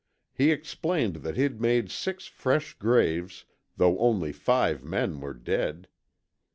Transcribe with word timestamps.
He 0.33 0.49
explained 0.49 1.17
that 1.17 1.37
he'd 1.37 1.61
made 1.61 1.91
six 1.91 2.25
fresh 2.25 2.73
graves, 2.73 3.45
though 3.77 3.99
only 3.99 4.31
five 4.31 4.83
men 4.83 5.19
were 5.21 5.35
dead. 5.35 5.89